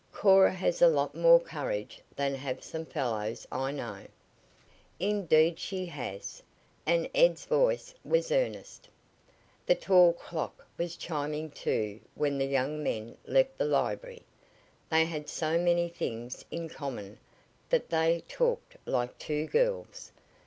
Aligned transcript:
"Cora 0.11 0.51
has 0.51 0.81
a 0.81 0.87
lot 0.87 1.13
more 1.13 1.39
courage 1.39 2.01
than 2.15 2.33
have 2.33 2.63
some 2.63 2.85
fellows 2.87 3.45
I 3.51 3.71
know." 3.71 4.07
"Indeed 4.99 5.59
she 5.59 5.85
has," 5.85 6.41
and 6.87 7.07
Ed's 7.13 7.45
voice 7.45 7.93
was 8.03 8.31
earnest. 8.31 8.89
The 9.67 9.75
tall 9.75 10.13
clock 10.13 10.65
was 10.75 10.95
chiming 10.97 11.51
two 11.51 11.99
when 12.15 12.39
the 12.39 12.47
young 12.47 12.81
men 12.81 13.15
left 13.27 13.59
the 13.59 13.65
library. 13.65 14.23
They 14.89 15.05
had 15.05 15.29
so 15.29 15.59
many 15.59 15.87
things 15.87 16.45
in 16.49 16.67
common 16.67 17.19
that 17.69 17.89
they 17.91 18.23
talked 18.27 18.77
like 18.87 19.15
two 19.19 19.45
girls. 19.45 20.11